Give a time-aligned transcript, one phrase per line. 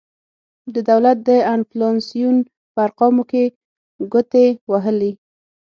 [0.73, 2.37] د دولت د انفلاسیون
[2.73, 3.43] په ارقامو کې
[4.11, 5.11] ګوتې وهلي.